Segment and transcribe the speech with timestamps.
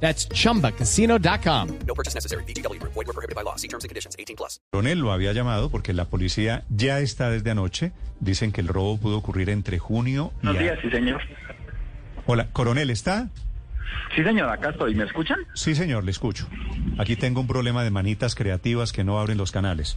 [0.00, 1.68] That's chumbacasino.com.
[1.86, 2.44] No purchase necessary.
[2.44, 2.80] BGW.
[2.82, 3.56] Void were prohibited by law.
[3.56, 4.14] See terms and conditions.
[4.18, 4.60] 18 plus.
[4.72, 7.92] Coronel lo había llamado porque la policía ya está desde anoche.
[8.20, 10.46] Dicen que el robo pudo ocurrir entre junio y...
[10.46, 11.20] Buenos días, sí, señor.
[12.26, 13.28] Hola, coronel, ¿está?
[14.14, 14.94] Sí, señor, acá estoy.
[14.94, 15.38] ¿Me escuchan?
[15.54, 16.48] Sí, señor, le escucho.
[16.98, 19.96] Aquí tengo un problema de manitas creativas que no abren los canales.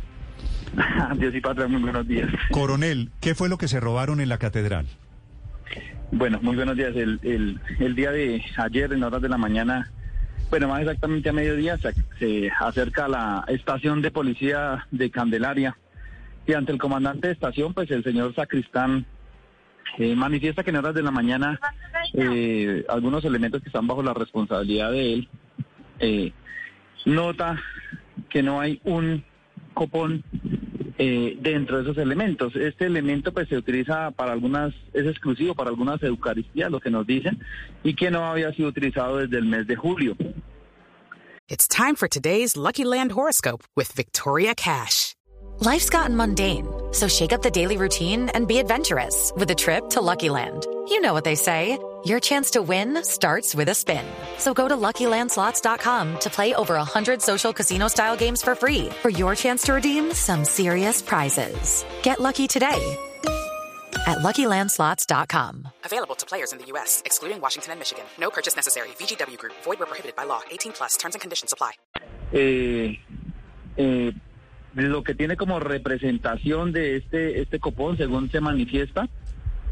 [1.18, 2.30] Dios y Patria, muy buenos días.
[2.52, 4.88] Coronel, ¿qué fue lo que se robaron en la catedral?
[6.12, 6.96] Bueno, muy buenos días.
[6.96, 9.92] El, el, el día de ayer, en horas de la mañana,
[10.50, 15.78] bueno, más exactamente a mediodía, se, acerca a la estación de policía de Candelaria.
[16.48, 19.06] Y ante el comandante de estación, pues el señor Sacristán
[20.00, 21.60] eh, manifiesta que en horas de la mañana
[22.14, 25.30] eh, algunos elementos que están bajo la responsabilidad de él
[26.00, 26.32] eh,
[27.06, 27.60] nota
[28.30, 29.24] que no hay un
[29.74, 30.24] copón
[31.02, 32.54] eh, dentro de esos elementos.
[32.58, 37.08] Este elemento pues se utiliza para algunas, es exclusivo para algunas eucaristías, lo que nos
[37.08, 37.40] dicen,
[37.84, 40.18] y que no había sido utilizado desde el mes de julio.
[41.48, 45.16] It's time for today's Lucky Land horoscope with Victoria Cash.
[45.62, 49.90] Life's gotten mundane, so shake up the daily routine and be adventurous with a trip
[49.90, 50.68] to Lucky Land.
[50.90, 51.78] You know what they say.
[52.04, 54.06] Your chance to win starts with a spin.
[54.38, 59.36] So go to LuckyLandSlots.com to play over 100 social casino-style games for free for your
[59.36, 61.86] chance to redeem some serious prizes.
[62.04, 62.98] Get lucky today
[64.08, 65.68] at LuckyLandSlots.com.
[65.86, 68.06] Available to players in the U.S., excluding Washington and Michigan.
[68.20, 68.90] No purchase necessary.
[68.98, 70.42] VGW Group, void where prohibited by law.
[70.50, 71.74] 18 plus terms and conditions apply.
[72.32, 72.98] Eh,
[73.78, 74.12] eh,
[74.74, 79.10] lo que tiene como representación de este, este copón, según se manifiesta,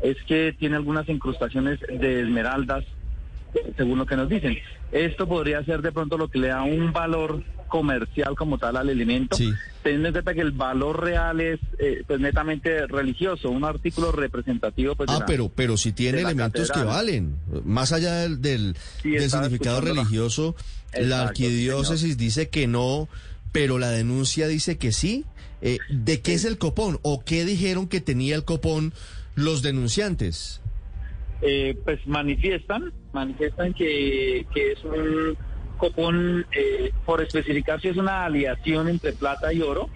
[0.02, 2.84] es que tiene algunas incrustaciones de esmeraldas,
[3.76, 4.58] según lo que nos dicen.
[4.92, 8.90] Esto podría ser de pronto lo que le da un valor comercial como tal al
[8.90, 9.36] elemento,
[9.84, 14.96] teniendo en cuenta que el valor real es eh, pues netamente religioso, un artículo representativo.
[14.96, 17.36] Pues, Ah, la- pero, pero sí tiene elementos que valen.
[17.66, 20.56] Más allá del, del, Sí, significado religioso,
[20.98, 23.10] la arquidiócesis dice que no,
[23.52, 25.26] pero la denuncia dice que sí.
[25.62, 27.00] Eh, ¿De qué es el copón?
[27.02, 28.94] ¿O qué dijeron que tenía el copón
[29.38, 30.62] los denunciantes?
[31.42, 35.38] eh, pues manifiestan, manifiestan que, que es un
[35.78, 39.88] copón, eh, por especificar si es una aleación entre plata y oro,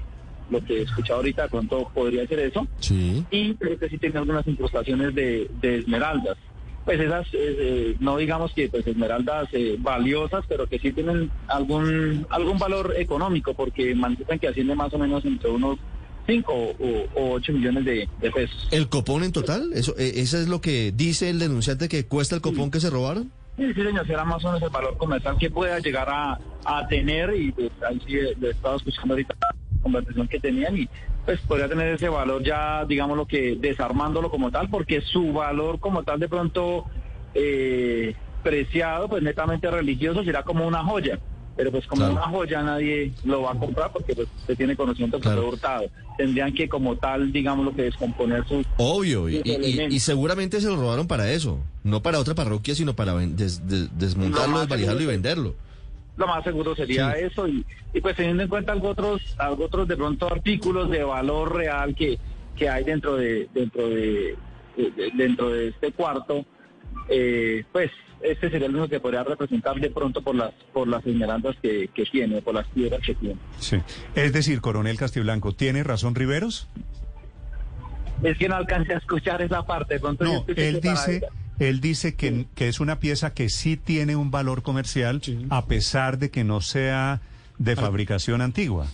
[0.52, 3.26] lo que he escuchado ahorita, pronto podría ser eso, Sí.
[3.32, 6.38] y creo que sí tiene algunas incrustaciones de, de esmeraldas.
[6.86, 11.32] Pues esas, eh, eh, no digamos que pues esmeraldas eh, valiosas, pero que sí tienen
[11.48, 15.80] algún algún valor económico, porque manifiestan que asciende más o menos entre unos
[16.26, 16.76] 5 o,
[17.16, 18.68] o 8 millones de, de pesos.
[18.72, 19.72] ¿El copón en total?
[19.74, 22.90] ¿Eso, eh, ¿Eso es lo que dice el denunciante que cuesta el copón que se
[22.90, 23.32] robaron?
[23.58, 26.88] Sí, sí, señor, será más o menos el valor comercial que pueda llegar a, a
[26.88, 30.90] tener y pues ahí sí eh, le estaba escuchando ahorita la conversación que tenían y
[31.26, 35.80] pues podría tener ese valor ya, digamos lo que desarmándolo como tal, porque su valor
[35.80, 36.86] como tal de pronto
[37.36, 41.20] eh, preciado, pues netamente religioso, será como una joya.
[41.58, 42.14] Pero pues como Claro.
[42.14, 45.42] una joya nadie lo va a comprar porque pues se tiene conocimiento que Claro.
[45.42, 45.84] fue hurtado.
[46.18, 49.94] Tendrían que como tal, digamos lo que descomponer sus Obvio, y, y- y- elementos.
[49.96, 51.60] y seguramente se lo robaron para eso.
[51.84, 55.56] No para otra parroquia, sino para des- des- desmontarlo, desvalijarlo y venderlo.
[56.18, 57.20] lo más seguro sería Sí.
[57.24, 61.04] eso y, y pues teniendo en cuenta algo otros algo otros de pronto artículos de
[61.04, 62.20] valor real que,
[62.56, 64.36] que hay dentro de dentro de,
[64.78, 66.46] de- de- dentro de este cuarto
[67.10, 67.92] eh, pues
[68.22, 71.90] este sería el único que podría representar de pronto por las por las esmeraldas que,
[71.94, 73.78] que tiene por las piedras que tiene Sí.
[74.16, 76.68] Es decir, coronel Castiblanco, ¿tiene razón Riveros?
[78.24, 81.24] es que no alcancé a escuchar esa parte de pronto No, él dice,
[81.60, 86.20] él dice que, que es una pieza que sí tiene un valor comercial a pesar
[86.20, 87.22] de que no sea
[87.58, 88.88] de fabricación antigua.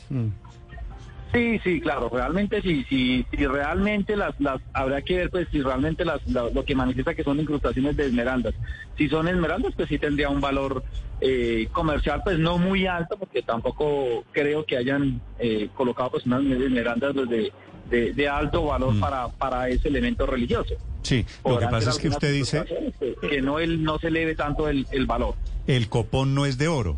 [1.34, 5.62] Sí, sí, claro, realmente sí, sí, sí, realmente las, las, habrá que ver pues si
[5.62, 8.54] realmente las, la- lo que manifiesta que son incrustaciones de esmeraldas.
[8.98, 10.84] Si son esmeraldas, pues sí tendría un valor
[11.20, 16.44] eh, comercial, pues no muy alto, porque tampoco creo que hayan eh, colocado pues unas
[16.46, 20.76] esmeraldas pues, de, de, alto valor para, para ese elemento religioso.
[21.02, 22.64] Sí, lo que pasa es que usted dice,
[23.00, 25.36] Que, que no, el, no se eleve tanto el, el valor.
[25.68, 26.98] el copón no es de oro.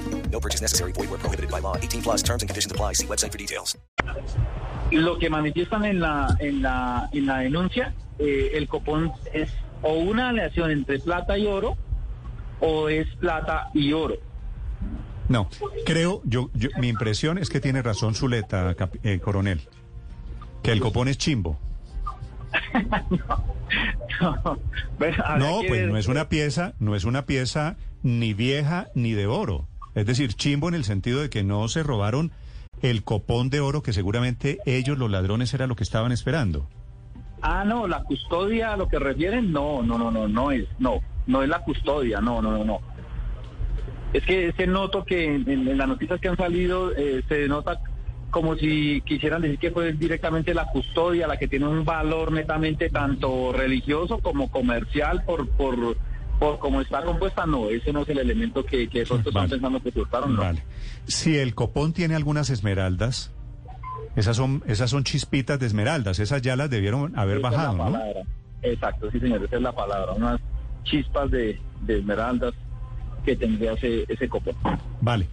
[0.31, 0.91] No purchase necessary.
[0.93, 1.75] Void where prohibited by law.
[1.77, 2.93] 18 plus terms and conditions apply.
[2.93, 3.77] See website for details.
[4.91, 9.49] Lo que manifiestan en la, en la, en la denuncia, eh, el copón es
[9.81, 11.77] o una aleación entre plata y oro
[12.59, 14.15] o es plata y oro.
[15.29, 15.47] No,
[15.85, 19.61] creo, yo, yo mi impresión es que tiene razón Zuleta, cap- eh, coronel,
[20.61, 21.57] que el copón es chimbo.
[24.99, 29.13] Bueno, No, que pues no es una pieza, no es una pieza ni vieja ni
[29.13, 29.67] de oro.
[29.95, 32.31] Es decir, chimbo en el sentido de que no se robaron
[32.81, 36.67] el copón de oro que seguramente ellos, los ladrones, era lo que estaban esperando.
[37.41, 40.99] Ah, no, la custodia a lo que refieren, no, no, no, no, no es, no,
[41.27, 42.79] no es la custodia, no, no, no, no.
[44.13, 47.79] Es que, es que noto que en, las noticias que han salido eh, se denota
[48.29, 52.89] como si quisieran decir que fue directamente la custodia la que tiene un valor netamente
[52.89, 55.97] tanto religioso como comercial por por
[56.41, 59.49] por cómo está compuesta, no, ese no es el elemento que, que pronto están Vale.
[59.51, 60.41] pensando que surtaron, no.
[60.41, 60.63] Vale.
[61.05, 63.31] Si el copón tiene algunas esmeraldas,
[64.15, 67.77] esas son, esas son chispitas de esmeraldas, esas ya las debieron haber Esa es bajado,
[67.77, 67.91] la ¿no?
[67.91, 68.21] palabra.
[68.63, 70.41] Exacto, sí señor, esa es la palabra, unas
[70.83, 72.55] chispas de, de esmeraldas
[73.23, 74.55] que tendría ese, ese copón.
[74.99, 75.27] Vale.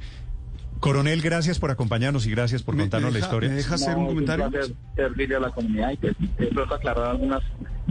[0.81, 3.49] Coronel, gracias por acompañarnos y gracias por contarnos me la deja- historia.
[3.49, 4.50] me deja hacer No, un comentario.
[4.94, 7.43] servirle a la comunidad y pues, de pronto aclarar algunas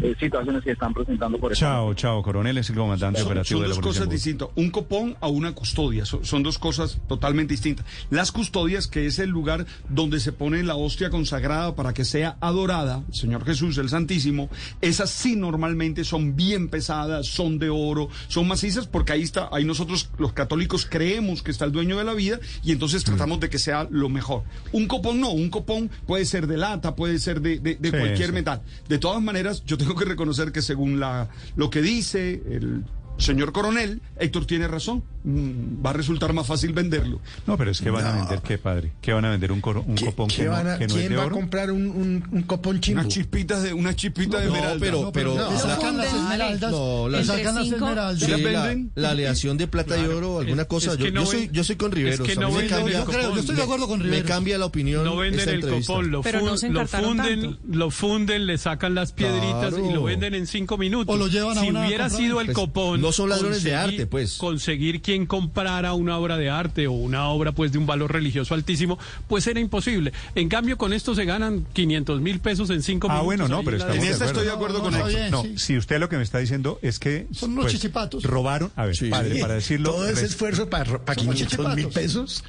[0.02, 1.60] eh, situaciones que están presentando por eso.
[1.60, 4.02] Chao, chao, coronel, es el comandante Son, operativo son de la dos Policía.
[4.02, 4.50] cosas distintas.
[4.56, 6.06] Un copón a una custodia.
[6.06, 7.86] Son, son dos cosas totalmente distintas.
[8.10, 12.38] Las custodias, que es el lugar donde se pone la hostia consagrada para que sea
[12.42, 14.50] adorada, Señor Jesús, el Santísimo,
[14.82, 19.66] esas sí normalmente son bien pesadas, son de oro, son macizas, porque ahí está, ahí
[19.66, 23.06] nosotros los católicos creemos que está el dueño de la vida y entonces Mm.
[23.06, 24.44] tratamos de que sea lo mejor.
[24.72, 27.98] Un copón no, un copón puede ser de lata, puede ser de, de- de Sí,
[27.98, 28.34] cualquier sí.
[28.34, 28.62] metal.
[28.88, 32.84] De todas maneras, yo tengo que reconocer que según la, lo que dice el
[33.18, 35.04] señor coronel, Héctor tiene razón.
[35.24, 37.20] Mm, va a resultar más fácil venderlo.
[37.46, 38.94] No, pero es que van a vender, ¿qué padre?
[39.02, 40.88] ¿Qué van a vender un, coro- un ¿Qué- copón qué que no, van a- que
[40.88, 43.02] no es ¿Quién de va a comprar un, un, un copón chimbo?
[43.02, 44.80] Unas chispitas de, una chispita de No, esmeralda.
[44.80, 46.72] pero, pero sacan las esmeraldas.
[46.72, 48.20] No, la- le sacan las esmeraldas.
[48.20, 48.92] sí, ¿las la, venden?
[48.96, 50.94] la aleación de plata y oro, alguna es- cosa.
[50.94, 52.22] es yo, yo soy, yo soy con Riveros.
[52.22, 54.06] es que no me venden cambia, el Yo creo, yo estoy de acuerdo con me
[54.06, 54.28] Riveros.
[54.30, 55.04] cambia la opinión.
[55.04, 55.92] No venden esta el entrevista.
[55.94, 59.90] copón, lo, Pero fun- funden, lo funden, le sacan las piedritas Claro.
[59.90, 61.14] y lo venden en cinco minutos.
[61.14, 64.38] O lo llevan a si hubiera sido el copón, no son ladrones de arte, pues.
[64.38, 68.54] Conseguir quien comprara una obra de arte o una obra pues de un valor religioso
[68.54, 70.14] altísimo, pues era imposible.
[70.36, 73.26] En cambio, con esto se ganan 500 mil pesos en cinco Ah, minutos.
[73.26, 75.32] bueno, no, pero en esta estoy de acuerdo No, con no, bien.
[75.32, 75.54] No, sí.
[75.58, 78.24] si usted lo que me está diciendo es que pues, Son unos chichipatos.
[78.24, 79.10] robaron, a ver, Sí.
[79.10, 82.44] padre, para decirlo, Todo ese esfuerzo para, para 500 mil pesos.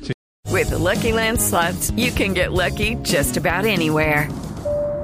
[0.51, 4.29] With the Lucky Land slots, you can get lucky just about anywhere.